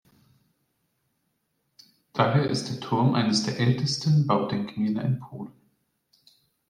Daher 2.13 2.49
ist 2.49 2.69
der 2.71 2.79
Turm 2.79 3.13
eines 3.13 3.43
der 3.43 3.59
ältesten 3.59 4.25
Baudenkmäler 4.25 5.03
in 5.03 5.19
Polen. 5.19 5.53